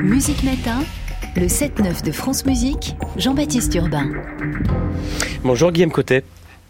Musique 0.00 0.44
Matin, 0.44 0.80
le 1.34 1.46
7-9 1.46 2.04
de 2.04 2.12
France 2.12 2.46
Musique, 2.46 2.94
Jean-Baptiste 3.16 3.74
Urbain. 3.74 4.08
Bonjour 5.42 5.72
Guillaume 5.72 5.90
Cotet. 5.90 6.24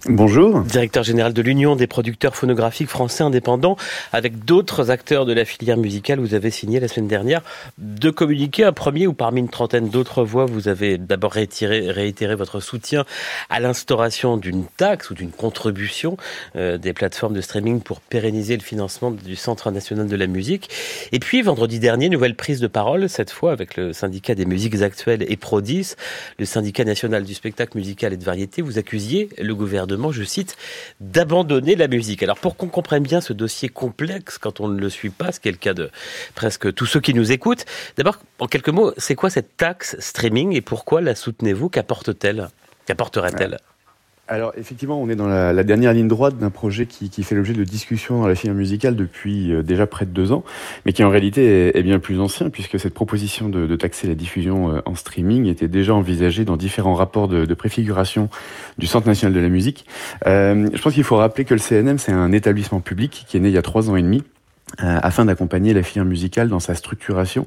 Bonjour. 0.09 0.63
Directeur 0.63 1.05
général 1.05 1.33
de 1.33 1.41
l'Union 1.43 1.77
des 1.77 1.87
producteurs 1.87 2.35
phonographiques 2.35 2.89
français 2.89 3.23
indépendants. 3.23 3.77
Avec 4.13 4.45
d'autres 4.45 4.91
acteurs 4.91 5.27
de 5.27 5.33
la 5.33 5.45
filière 5.45 5.77
musicale, 5.77 6.19
vous 6.19 6.35
avez 6.35 6.51
signé 6.51 6.81
la 6.81 6.89
semaine 6.89 7.07
dernière 7.07 7.41
deux 7.79 8.11
communiqués. 8.11 8.65
Un 8.65 8.73
premier 8.73 9.07
où 9.07 9.13
parmi 9.13 9.39
une 9.39 9.49
trentaine 9.49 9.91
d'autres 9.91 10.25
voix, 10.25 10.45
vous 10.45 10.67
avez 10.67 10.99
d'abord 10.99 11.31
réitéré, 11.31 12.35
votre 12.35 12.59
soutien 12.59 13.05
à 13.49 13.61
l'instauration 13.61 14.37
d'une 14.39 14.65
taxe 14.65 15.11
ou 15.11 15.15
d'une 15.15 15.31
contribution 15.31 16.17
euh, 16.57 16.79
des 16.79 16.93
plateformes 16.93 17.35
de 17.35 17.41
streaming 17.41 17.81
pour 17.81 18.01
pérenniser 18.01 18.57
le 18.57 18.63
financement 18.63 19.13
du 19.13 19.37
Centre 19.37 19.71
national 19.71 20.09
de 20.09 20.17
la 20.17 20.27
musique. 20.27 20.69
Et 21.13 21.21
puis 21.21 21.43
vendredi 21.43 21.79
dernier, 21.79 22.09
nouvelle 22.09 22.35
prise 22.35 22.59
de 22.59 22.67
parole, 22.67 23.09
cette 23.09 23.31
fois 23.31 23.53
avec 23.53 23.77
le 23.77 23.93
syndicat 23.93 24.35
des 24.35 24.47
musiques 24.47 24.83
actuelles 24.83 25.25
et 25.29 25.37
Prodis, 25.37 25.95
le 26.41 26.45
syndicat 26.45 26.83
national 26.83 27.23
du 27.23 27.35
spectacle 27.35 27.79
musical 27.79 28.13
et 28.13 28.17
de 28.17 28.25
variété. 28.25 28.63
Vous 28.63 28.79
accusiez 28.79 29.29
le 29.39 29.55
gouvernement 29.55 29.92
je 30.13 30.23
cite, 30.25 30.57
d'abandonner 31.01 31.77
la 31.77 31.89
musique. 31.89 32.23
Alors 32.23 32.39
pour 32.39 32.57
qu'on 32.57 32.69
comprenne 32.69 33.03
bien 33.03 33.21
ce 33.21 33.33
dossier 33.33 33.69
complexe 33.69 34.39
quand 34.39 34.61
on 34.61 34.69
ne 34.69 34.81
le 34.81 34.91
suit 34.91 35.11
pas, 35.11 35.33
ce 35.33 35.41
qui 35.41 35.49
est 35.49 35.53
le 35.53 35.59
cas 35.59 35.75
de 35.75 35.91
presque 36.35 36.73
tous 36.75 36.87
ceux 36.87 37.01
qui 37.01 37.15
nous 37.15 37.33
écoutent, 37.33 37.65
d'abord, 37.97 38.19
en 38.39 38.47
quelques 38.47 38.69
mots, 38.69 38.93
c'est 38.97 39.15
quoi 39.15 39.31
cette 39.31 39.57
taxe 39.57 39.97
streaming 39.99 40.53
et 40.55 40.61
pourquoi 40.61 41.01
la 41.01 41.15
soutenez-vous? 41.15 41.69
Qu'apporte-t-elle? 41.69 42.49
Qu'apporterait-elle? 42.87 43.59
Alors 44.33 44.53
effectivement, 44.57 45.01
on 45.01 45.09
est 45.09 45.15
dans 45.15 45.27
la, 45.27 45.63
dernière 45.63 45.93
ligne 45.93 46.09
droite 46.09 46.39
d'un 46.39 46.51
projet 46.51 46.87
qui, 46.87 47.23
fait 47.23 47.35
l'objet 47.35 47.53
de 47.53 47.65
discussions 47.65 48.21
dans 48.21 48.27
la 48.27 48.35
filière 48.35 48.55
musicale 48.55 48.97
depuis 48.97 49.53
euh, 49.53 49.63
déjà 49.63 49.87
près 49.87 50.07
de 50.07 50.11
deux 50.11 50.33
ans, 50.33 50.43
mais 50.87 50.93
qui 50.93 51.05
en 51.05 51.11
réalité 51.11 51.77
est, 51.77 51.83
bien 51.83 51.99
plus 51.99 52.19
ancien, 52.19 52.51
puisque 52.51 52.81
cette 52.81 52.95
proposition 52.95 53.49
de, 53.49 53.77
taxer 53.77 54.09
la 54.09 54.15
diffusion 54.15 54.75
euh, 54.75 54.81
en 54.87 54.95
streaming 54.95 55.47
était 55.47 55.69
déjà 55.69 55.95
envisagée 55.95 56.45
dans 56.45 56.57
différents 56.57 56.95
rapports 56.95 57.29
de, 57.29 57.53
préfiguration 57.55 58.31
du 58.79 58.87
Centre 58.87 59.07
national 59.07 59.35
de 59.35 59.41
la 59.41 59.51
musique. 59.51 59.85
Euh, 60.27 60.69
je 60.73 60.81
pense 60.81 60.95
qu'il 60.95 61.05
faut 61.05 61.17
rappeler 61.17 61.45
que 61.45 61.55
le 61.55 61.61
CNM, 61.61 61.99
c'est 61.99 62.13
un 62.13 62.33
établissement 62.33 62.81
public 62.81 63.25
qui 63.29 63.37
est 63.37 63.41
né 63.41 63.49
il 63.49 63.55
y 63.55 63.59
a 63.59 63.63
trois 63.63 63.91
ans 63.91 63.97
et 63.97 64.03
demi 64.03 64.23
afin 64.79 65.25
d'accompagner 65.25 65.75
la 65.75 65.83
filière 65.83 66.05
musicale 66.05 66.49
dans 66.49 66.61
sa 66.61 66.75
structuration 66.75 67.47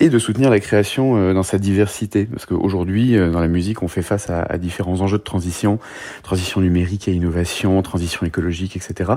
et 0.00 0.08
de 0.08 0.18
soutenir 0.18 0.50
la 0.50 0.60
création 0.60 1.16
euh, 1.16 1.34
dans 1.34 1.42
sa 1.42 1.58
diversité. 1.58 2.24
Parce 2.24 2.46
qu'aujourd'hui, 2.46 3.16
euh, 3.16 3.30
dans 3.30 3.40
la 3.40 3.48
musique, 3.48 3.82
on 3.82 3.88
fait 3.88 4.02
face 4.02 4.30
à, 4.30 4.42
à, 4.42 4.58
différents 4.58 5.00
enjeux 5.00 5.18
de 5.18 5.22
transition, 5.22 5.78
transition 6.22 6.60
numérique 6.60 7.08
et 7.08 7.12
innovation, 7.12 7.80
transition 7.82 8.26
écologique, 8.26 8.76
etc. 8.76 9.12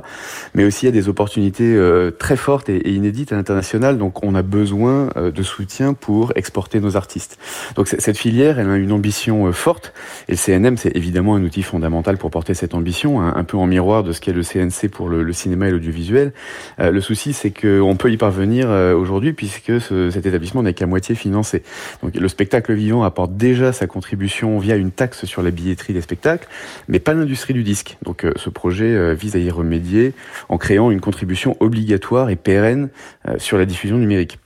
Mais 0.53 0.66
aussi 0.66 0.88
a 0.88 0.92
des 0.92 1.09
opportunités 1.09 1.78
très 2.20 2.36
fortes 2.36 2.70
et, 2.70 2.90
inédites 2.90 3.31
à 3.31 3.36
l'international, 3.36 3.98
donc 3.98 4.23
on 4.23 4.36
a 4.36 4.42
besoin 4.42 5.09
de 5.16 5.44
soutien 5.44 5.94
pour 5.94 6.34
exporter 6.36 6.80
nos 6.80 6.98
artistes. 6.98 7.38
Donc 7.75 7.88
cette 7.88 8.18
filière, 8.18 8.59
elle 8.59 8.70
a 8.70 8.75
une 8.75 8.92
ambition 8.92 9.52
forte, 9.52 9.94
et 10.28 10.34
le 10.34 10.38
CNM, 10.38 10.78
c'est 10.78 10.95
évidemment 10.95 11.36
un 11.36 11.44
outil 11.44 11.64
fondamental 11.64 12.18
pour 12.18 12.31
porter 12.31 12.53
cette 12.53 12.73
ambition, 12.73 13.22
un, 13.22 13.44
peu 13.44 13.58
en 13.58 13.68
miroir 13.68 14.03
de 14.03 14.12
ce 14.12 14.22
qu'est 14.22 14.34
le 14.34 14.44
CNC 14.44 14.90
pour 14.92 15.09
le, 15.09 15.23
le 15.23 15.34
cinéma 15.34 15.68
et 15.68 15.72
l'audiovisuel. 15.72 16.34
le 16.80 17.02
souci, 17.02 17.34
c'est 17.38 17.52
qu'on 17.52 17.96
peut 17.96 18.12
y 18.12 18.18
parvenir 18.18 18.70
euh, 18.70 18.96
aujourd'hui 18.96 19.34
puisque 19.34 19.80
cet 19.80 20.26
établissement 20.26 20.64
n'est 20.64 20.74
qu'à 20.74 20.88
moitié 20.88 21.16
financé. 21.16 21.64
Donc 22.04 22.16
le 22.16 22.28
spectacle 22.28 22.74
vivant 22.74 23.04
apporte 23.04 23.38
déjà 23.38 23.72
sa 23.72 23.88
contribution 23.88 24.58
via 24.60 24.76
une 24.76 24.92
taxe 24.92 25.26
sur 25.26 25.44
la 25.44 25.52
billetterie 25.52 25.94
des 25.94 26.02
spectacles, 26.02 26.48
mais 26.88 27.00
pas 27.00 27.14
l'industrie 27.14 27.54
du 27.54 27.64
disque. 27.64 27.98
Donc 28.04 28.26
euh, 28.26 28.34
ce 28.36 28.50
projet 28.50 28.86
euh, 28.86 29.14
vise 29.14 29.36
à 29.36 29.40
y 29.40 29.50
remédier 29.50 30.14
en 30.50 30.58
créant 30.58 30.92
une 30.92 31.00
contribution 31.00 31.56
obligatoire 31.60 32.30
et 32.30 32.36
pérenne 32.36 32.90
sur 33.38 33.58
la 33.58 33.66
diffusion 33.66 33.98
numérique. 33.98 34.40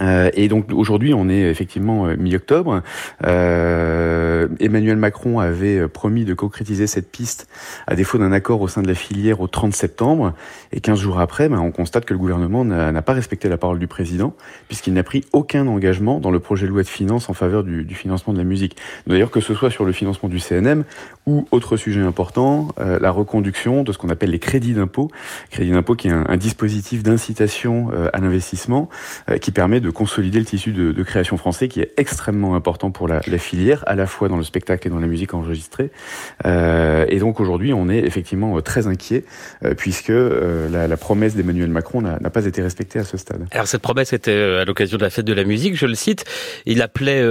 Euh, 0.00 0.30
et 0.34 0.48
donc 0.48 0.66
aujourd'hui, 0.72 1.14
on 1.14 1.28
est 1.28 1.40
effectivement 1.40 2.06
euh, 2.06 2.16
mi-octobre. 2.16 2.82
Euh, 3.26 4.48
Emmanuel 4.60 4.96
Macron 4.96 5.40
avait 5.40 5.78
euh, 5.78 5.88
promis 5.88 6.24
de 6.24 6.34
concrétiser 6.34 6.86
cette 6.86 7.10
piste 7.10 7.48
à 7.86 7.94
défaut 7.96 8.18
d'un 8.18 8.32
accord 8.32 8.60
au 8.60 8.68
sein 8.68 8.82
de 8.82 8.88
la 8.88 8.94
filière 8.94 9.40
au 9.40 9.46
30 9.46 9.74
septembre. 9.74 10.34
Et 10.72 10.80
15 10.80 11.00
jours 11.00 11.20
après, 11.20 11.48
ben, 11.48 11.58
on 11.58 11.70
constate 11.70 12.04
que 12.04 12.12
le 12.12 12.18
gouvernement 12.18 12.64
n'a 12.64 13.02
pas 13.02 13.12
respecté 13.12 13.48
la 13.48 13.56
parole 13.56 13.78
du 13.78 13.86
président, 13.86 14.34
puisqu'il 14.68 14.92
n'a 14.92 15.02
pris 15.02 15.24
aucun 15.32 15.66
engagement 15.66 16.20
dans 16.20 16.30
le 16.30 16.40
projet 16.40 16.66
de 16.66 16.72
loi 16.72 16.82
de 16.82 16.88
finances 16.88 17.28
en 17.28 17.34
faveur 17.34 17.64
du, 17.64 17.84
du 17.84 17.94
financement 17.94 18.32
de 18.32 18.38
la 18.38 18.44
musique. 18.44 18.76
D'ailleurs, 19.06 19.30
que 19.30 19.40
ce 19.40 19.54
soit 19.54 19.70
sur 19.70 19.84
le 19.84 19.92
financement 19.92 20.28
du 20.28 20.38
CNM 20.38 20.84
ou 21.26 21.46
autre 21.50 21.76
sujet 21.76 22.00
important, 22.00 22.68
euh, 22.78 22.98
la 23.00 23.10
reconduction 23.10 23.82
de 23.82 23.92
ce 23.92 23.98
qu'on 23.98 24.08
appelle 24.10 24.30
les 24.30 24.38
crédits 24.38 24.74
d'impôt. 24.74 25.10
Crédit 25.50 25.70
d'impôt 25.70 25.94
qui 25.94 26.08
est 26.08 26.12
un, 26.12 26.24
un 26.28 26.36
dispositif 26.36 27.02
d'incitation 27.02 27.90
à 28.12 28.18
l'investissement 28.20 28.88
qui 29.40 29.50
permet 29.50 29.77
de 29.80 29.88
de 29.88 29.92
consolider 29.92 30.38
le 30.38 30.44
tissu 30.44 30.72
de, 30.72 31.02
création 31.02 31.38
français 31.38 31.68
qui 31.68 31.80
est 31.80 31.92
extrêmement 31.96 32.54
important 32.54 32.90
pour 32.90 33.08
la, 33.08 33.22
filière, 33.38 33.82
à 33.86 33.94
la 33.94 34.06
fois 34.06 34.28
dans 34.28 34.36
le 34.36 34.44
spectacle 34.44 34.86
et 34.86 34.90
dans 34.90 34.98
la 35.00 35.06
musique 35.06 35.32
enregistrée. 35.32 35.90
Euh, 36.44 37.06
et 37.08 37.18
donc 37.18 37.40
aujourd'hui, 37.40 37.72
on 37.72 37.88
est 37.88 38.00
effectivement 38.00 38.54
euh, 38.54 38.60
très 38.60 38.86
inquiet 38.86 39.24
euh, 39.64 39.72
puisque 39.74 40.12
la, 40.12 40.96
promesse 40.98 41.34
d'Emmanuel 41.36 41.70
Macron 41.70 42.02
n'a 42.02 42.30
pas 42.30 42.44
été 42.44 42.60
respectée 42.60 42.98
à 42.98 43.04
ce 43.04 43.16
stade. 43.16 43.46
Alors 43.52 43.66
cette 43.66 43.80
promesse 43.80 44.12
était 44.12 44.32
à 44.32 44.64
l'occasion 44.66 44.98
de 44.98 45.02
la 45.02 45.10
fête 45.10 45.24
de 45.24 45.32
la 45.32 45.44
musique, 45.44 45.74
je 45.76 45.86
le 45.86 45.94
cite, 45.94 46.24
il 46.66 46.82
appelait 46.82 47.22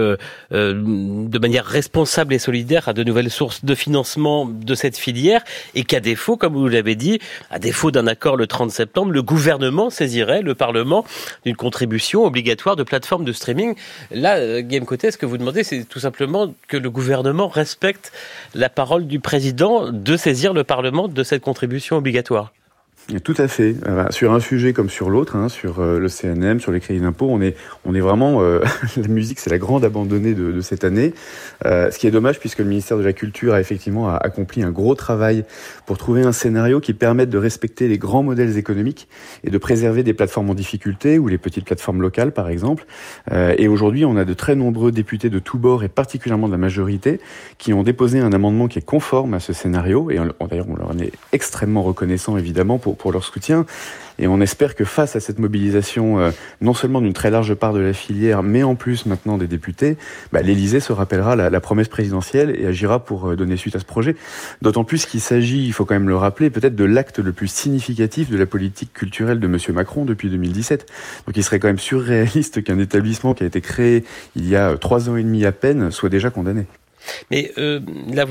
de 0.51 1.39
manière 1.39 1.65
responsable 1.65 2.33
et 2.33 2.39
solidaire 2.39 2.87
à 2.87 2.93
de 2.93 3.03
nouvelles 3.03 3.29
sources 3.29 3.65
de 3.65 3.75
financement 3.75 4.45
de 4.45 4.73
cette 4.73 4.97
filière 4.97 5.43
et 5.75 5.83
qu'à 5.83 5.99
défaut, 5.99 6.37
comme 6.37 6.53
vous 6.53 6.67
l'avez 6.67 6.95
dit, 6.95 7.19
à 7.51 7.59
défaut 7.59 7.91
d'un 7.91 8.07
accord 8.07 8.37
le 8.37 8.47
30 8.47 8.71
septembre, 8.71 9.11
le 9.11 9.21
gouvernement 9.21 9.89
saisirait 9.89 10.41
le 10.41 10.55
Parlement 10.55 11.05
d'une 11.45 11.57
contribution 11.57 12.25
obligatoire 12.27 12.75
de 12.75 12.83
plateformes 12.83 13.25
de 13.25 13.33
streaming. 13.33 13.75
Là, 14.11 14.37
euh, 14.37 14.61
Game 14.63 14.85
ce 14.87 15.17
que 15.17 15.25
vous 15.25 15.37
demandez, 15.37 15.63
c'est 15.63 15.83
tout 15.83 15.99
simplement 15.99 16.53
que 16.67 16.77
le 16.77 16.89
gouvernement 16.89 17.47
respecte 17.47 18.11
la 18.53 18.69
parole 18.69 19.07
du 19.07 19.19
président 19.19 19.91
de 19.91 20.17
saisir 20.17 20.53
le 20.53 20.63
Parlement 20.63 21.07
de 21.07 21.23
cette 21.23 21.41
contribution 21.41 21.97
obligatoire. 21.97 22.53
Tout 23.23 23.35
à 23.37 23.47
fait. 23.47 23.75
Euh, 23.87 24.03
sur 24.09 24.33
un 24.33 24.41
sujet 24.41 24.73
comme 24.73 24.89
sur 24.89 25.09
l'autre, 25.09 25.37
hein, 25.37 25.47
sur 25.47 25.79
euh, 25.79 25.97
le 25.97 26.09
CNM, 26.09 26.59
sur 26.59 26.73
les 26.73 26.81
crédits 26.81 26.99
d'impôt, 26.99 27.27
on 27.29 27.39
est, 27.39 27.55
on 27.85 27.95
est 27.95 28.01
vraiment 28.01 28.41
euh, 28.41 28.59
la 28.97 29.07
musique, 29.07 29.39
c'est 29.39 29.49
la 29.49 29.57
grande 29.57 29.85
abandonnée 29.85 30.33
de, 30.33 30.51
de 30.51 30.59
cette 30.59 30.83
année. 30.83 31.13
Euh, 31.65 31.89
ce 31.89 31.99
qui 31.99 32.07
est 32.07 32.11
dommage 32.11 32.37
puisque 32.37 32.59
le 32.59 32.65
ministère 32.65 32.97
de 32.97 33.03
la 33.03 33.13
Culture 33.13 33.53
a 33.53 33.61
effectivement 33.61 34.13
accompli 34.13 34.61
un 34.61 34.71
gros 34.71 34.93
travail 34.93 35.45
pour 35.85 35.97
trouver 35.97 36.23
un 36.23 36.33
scénario 36.33 36.81
qui 36.81 36.93
permette 36.93 37.29
de 37.29 37.37
respecter 37.37 37.87
les 37.87 37.97
grands 37.97 38.23
modèles 38.23 38.57
économiques 38.57 39.07
et 39.45 39.51
de 39.51 39.57
préserver 39.57 40.03
des 40.03 40.13
plateformes 40.13 40.49
en 40.49 40.53
difficulté 40.53 41.17
ou 41.17 41.29
les 41.29 41.37
petites 41.37 41.63
plateformes 41.63 42.01
locales, 42.01 42.33
par 42.33 42.49
exemple. 42.49 42.85
et 43.31 43.67
aujourd'hui, 43.67 44.03
on 44.03 44.17
a 44.17 44.25
de 44.25 44.33
très 44.33 44.55
nombreux 44.55 44.91
députés 44.91 45.29
de 45.29 45.39
tous 45.39 45.57
bords 45.57 45.83
et 45.83 45.87
particulièrement 45.87 46.47
de 46.47 46.51
la 46.51 46.57
majorité 46.57 47.21
qui 47.57 47.73
ont 47.73 47.83
déposé 47.83 48.19
un 48.19 48.33
amendement 48.33 48.67
qui 48.67 48.79
est 48.79 48.85
conforme 48.85 49.33
à 49.33 49.39
ce 49.39 49.53
scénario. 49.53 50.11
Et 50.11 50.19
d'ailleurs, 50.49 50.67
on 50.69 50.75
leur 50.75 50.91
en 50.91 50.99
est 50.99 51.13
extrêmement 51.31 51.83
reconnaissant 51.83 52.37
évidemment 52.37 52.77
pour 52.77 52.96
pour 52.97 53.11
leur 53.11 53.23
soutien. 53.23 53.65
Et 54.19 54.27
on 54.27 54.41
espère 54.41 54.75
que 54.75 54.83
face 54.83 55.15
à 55.15 55.19
cette 55.19 55.37
mobilisation, 55.39 56.19
euh, 56.19 56.31
non 56.59 56.73
seulement 56.73 57.01
d'une 57.01 57.13
très 57.13 57.29
large 57.29 57.53
part 57.53 57.73
de 57.73 57.79
la 57.79 57.93
filière, 57.93 58.41
mais 58.41 58.63
en 58.63 58.75
plus 58.75 59.05
maintenant 59.05 59.37
des 59.37 59.47
députés, 59.47 59.97
bah, 60.31 60.41
l'Élysée 60.41 60.79
se 60.79 60.91
rappellera 60.91 61.35
la, 61.35 61.59
promesse 61.59 61.87
présidentielle 61.87 62.55
et 62.57 62.65
agira 62.65 63.03
pour 63.03 63.29
euh, 63.29 63.35
donner 63.35 63.57
suite 63.57 63.75
à 63.75 63.79
ce 63.79 63.85
projet. 63.85 64.15
D'autant 64.61 64.83
plus 64.83 65.05
qu'il 65.05 65.21
s'agit, 65.21 65.65
il 65.65 65.73
faut 65.73 65.85
quand 65.85 65.95
même 65.95 66.09
le 66.09 66.15
rappeler, 66.15 66.49
peut-être 66.49 66.75
de 66.75 66.85
l'acte 66.85 67.19
le 67.19 67.31
plus 67.31 67.47
significatif 67.47 68.29
de 68.29 68.37
la 68.37 68.45
politique 68.45 68.93
culturelle 68.93 69.39
de 69.39 69.47
M. 69.47 69.57
Macron 69.75 70.05
depuis 70.05 70.29
2017. 70.29 70.87
Donc 71.27 71.37
il 71.37 71.43
serait 71.43 71.59
quand 71.59 71.67
même 71.67 71.79
surréaliste 71.79 72.63
qu'un 72.63 72.79
établissement 72.79 73.33
qui 73.33 73.43
a 73.43 73.47
été 73.47 73.61
créé 73.61 74.03
il 74.35 74.47
y 74.47 74.55
a 74.55 74.71
euh, 74.71 74.77
trois 74.77 75.09
ans 75.09 75.15
et 75.15 75.23
demi 75.23 75.45
à 75.45 75.51
peine 75.51 75.91
soit 75.91 76.09
déjà 76.09 76.29
condamné. 76.29 76.65
Mais 77.31 77.51
euh, 77.57 77.79
là, 78.11 78.25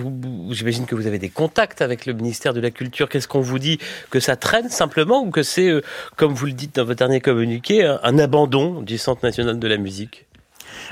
j'imagine 0.50 0.86
que 0.86 0.94
vous 0.94 1.06
avez 1.06 1.18
des 1.18 1.28
contacts 1.28 1.82
avec 1.82 2.06
le 2.06 2.12
ministère 2.12 2.54
de 2.54 2.60
la 2.60 2.70
Culture. 2.70 3.08
Qu'est-ce 3.08 3.28
qu'on 3.28 3.40
vous 3.40 3.58
dit 3.58 3.78
Que 4.10 4.20
ça 4.20 4.36
traîne 4.36 4.68
simplement 4.68 5.22
ou 5.22 5.30
que 5.30 5.42
c'est, 5.42 5.68
euh, 5.68 5.82
comme 6.16 6.34
vous 6.34 6.46
le 6.46 6.52
dites 6.52 6.76
dans 6.76 6.84
votre 6.84 6.98
dernier 6.98 7.20
communiqué, 7.20 7.84
un 7.84 8.18
abandon 8.18 8.82
du 8.82 8.98
Centre 8.98 9.24
national 9.24 9.58
de 9.58 9.68
la 9.68 9.76
musique? 9.76 10.26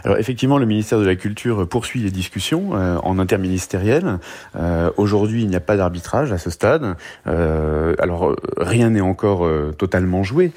Alors 0.04 0.18
effectivement, 0.18 0.58
le 0.58 0.66
ministère 0.66 0.98
de 0.98 1.06
la 1.06 1.16
Culture 1.16 1.66
poursuit 1.68 2.00
les 2.00 2.10
discussions 2.10 2.70
euh, 2.74 2.96
en 3.02 3.18
interministériel. 3.18 4.18
Euh, 4.56 4.90
Aujourd'hui, 4.96 5.42
il 5.42 5.48
n'y 5.48 5.56
a 5.56 5.60
pas 5.60 5.76
d'arbitrage 5.76 6.32
à 6.32 6.38
ce 6.38 6.50
stade. 6.50 6.96
Euh, 7.26 7.94
alors 7.98 8.36
rien 8.56 8.90
n'est 8.90 9.00
encore 9.00 9.48
totalement 9.76 10.22
joué, 10.22 10.52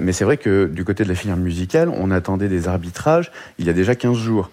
mais 0.00 0.12
c'est 0.12 0.24
vrai 0.24 0.36
que 0.36 0.66
du 0.66 0.84
côté 0.84 1.04
de 1.04 1.08
la 1.08 1.14
filière 1.14 1.36
musicale, 1.36 1.88
on 1.88 2.10
attendait 2.10 2.48
des 2.48 2.68
arbitrages 2.68 3.30
il 3.58 3.66
y 3.66 3.70
a 3.70 3.72
déjà 3.72 3.94
15 3.94 4.16
jours. 4.16 4.50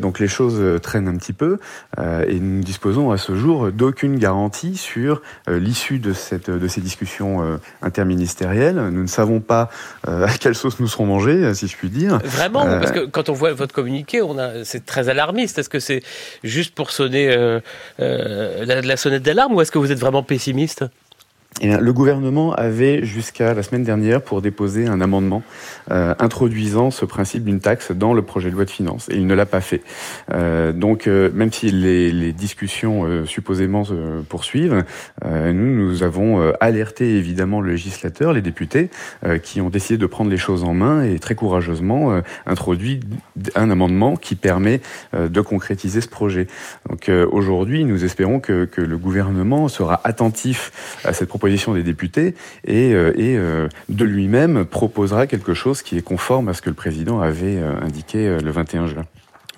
donc 0.00 0.18
les 0.18 0.28
choses 0.28 0.80
traînent 0.80 1.08
un 1.08 1.16
petit 1.16 1.32
peu 1.32 1.58
et 1.98 2.38
nous 2.40 2.58
ne 2.58 2.62
disposons 2.62 3.10
à 3.10 3.16
ce 3.16 3.34
jour 3.34 3.70
d'aucune 3.72 4.18
garantie 4.18 4.76
sur 4.76 5.22
l'issue 5.48 5.98
de, 5.98 6.12
cette, 6.12 6.50
de 6.50 6.68
ces 6.68 6.80
discussions 6.80 7.58
interministérielles. 7.82 8.76
Nous 8.92 9.02
ne 9.02 9.08
savons 9.08 9.40
pas 9.40 9.70
à 10.06 10.32
quelle 10.38 10.54
sauce 10.54 10.80
nous 10.80 10.88
serons 10.88 11.06
mangés, 11.06 11.54
si 11.54 11.66
je 11.68 11.76
puis 11.76 11.90
dire. 11.90 12.18
Vraiment, 12.24 12.64
parce 12.64 12.92
que 12.92 13.06
quand 13.06 13.28
on 13.28 13.34
voit 13.34 13.52
votre 13.58 13.74
communiqué, 13.74 14.22
c'est 14.64 14.86
très 14.86 15.08
alarmiste. 15.08 15.58
Est-ce 15.58 15.68
que 15.68 15.80
c'est 15.80 16.02
juste 16.42 16.74
pour 16.74 16.90
sonner 16.90 17.28
euh, 17.30 17.60
euh, 18.00 18.64
la, 18.64 18.96
sonnette 18.96 19.22
d'alarme 19.22 19.54
ou 19.54 19.60
est-ce 19.60 19.72
que 19.72 19.78
vous 19.78 19.92
êtes 19.92 19.98
vraiment 19.98 20.22
pessimiste? 20.22 20.84
Eh 21.60 21.76
le 21.76 21.92
gouvernement 21.92 22.52
avait 22.54 23.04
jusqu'à 23.04 23.52
la 23.52 23.62
semaine 23.62 23.82
dernière 23.82 24.22
pour 24.22 24.42
déposer 24.42 24.86
un 24.86 25.00
amendement 25.00 25.42
euh, 25.90 26.14
introduisant 26.18 26.90
ce 26.90 27.04
principe 27.04 27.44
d'une 27.44 27.60
taxe 27.60 27.90
dans 27.90 28.14
le 28.14 28.22
projet 28.22 28.50
de 28.50 28.54
loi 28.54 28.64
de 28.64 28.70
finances, 28.70 29.08
et 29.08 29.16
il 29.16 29.26
ne 29.26 29.34
l'a 29.34 29.46
pas 29.46 29.60
fait. 29.60 29.82
Euh, 30.32 30.72
donc, 30.72 31.06
euh, 31.06 31.30
même 31.34 31.52
si 31.52 31.70
les, 31.70 32.32
discussions 32.32 33.24
supposément 33.26 33.84
se 33.84 34.20
poursuivent, 34.28 34.84
nous, 35.24 35.52
nous 35.52 36.02
avons 36.02 36.52
alerté 36.60 37.16
évidemment 37.16 37.60
le 37.60 37.70
législateur, 37.70 38.32
les 38.32 38.42
députés, 38.42 38.90
qui 39.42 39.60
ont 39.60 39.70
décidé 39.70 39.96
de 39.98 40.06
prendre 40.06 40.30
les 40.30 40.36
choses 40.36 40.62
en 40.62 40.74
main 40.74 41.02
et 41.02 41.18
très 41.18 41.34
courageusement 41.34 42.20
introduit 42.46 43.00
un 43.54 43.70
amendement 43.70 44.16
qui 44.16 44.34
permet 44.34 44.80
de 45.18 45.40
concrétiser 45.40 46.00
ce 46.00 46.08
projet. 46.08 46.46
Donc, 46.88 47.10
aujourd'hui, 47.32 47.84
nous 47.84 48.04
espérons 48.04 48.40
que, 48.40 48.66
que 48.66 48.82
le 48.82 48.98
gouvernement 48.98 49.68
sera 49.68 50.00
attentif 50.04 51.00
à 51.04 51.12
cette 51.12 51.28
proposition 51.28 51.47
des 51.48 51.82
députés 51.82 52.34
et, 52.66 52.92
euh, 52.92 53.12
euh, 53.18 53.68
de 53.88 54.04
lui-même 54.04 54.64
proposera 54.64 55.26
quelque 55.26 55.54
chose 55.54 55.82
qui 55.82 55.96
est 55.96 56.02
conforme 56.02 56.48
à 56.48 56.54
ce 56.54 56.62
que 56.62 56.70
le 56.70 56.74
président 56.74 57.20
avait 57.20 57.56
euh, 57.56 57.80
indiqué 57.80 58.38
le 58.38 58.50
21 58.50 58.86
juin. 58.86 59.04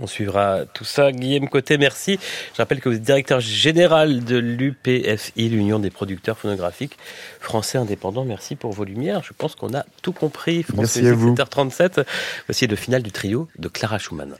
On 0.02 0.06
suivra 0.06 0.64
tout 0.72 0.84
ça. 0.84 1.12
Guillaume 1.12 1.48
Côté, 1.48 1.76
merci. 1.76 2.18
Je 2.54 2.56
rappelle 2.56 2.80
que 2.80 2.88
vous 2.88 2.96
êtes 2.96 3.02
directeur 3.02 3.40
général 3.40 4.24
de 4.24 4.38
l'UPFI, 4.38 5.50
l'Union 5.50 5.78
des 5.78 5.90
producteurs 5.90 6.38
phonographiques 6.38 6.96
français 7.38 7.76
indépendants. 7.76 8.24
Merci 8.24 8.56
pour 8.56 8.72
vos 8.72 8.84
lumières. 8.84 9.22
Je 9.22 9.34
pense 9.36 9.54
qu'on 9.56 9.74
a 9.74 9.84
tout 10.00 10.12
compris. 10.12 10.64
merci 10.74 11.06
à 11.06 11.12
vous. 11.12 11.34
7h37. 11.34 12.06
Voici 12.46 12.66
le 12.66 12.76
final 12.76 13.02
du 13.02 13.12
trio 13.12 13.48
de 13.58 13.68
Clara 13.68 13.98
Schumann. 13.98 14.36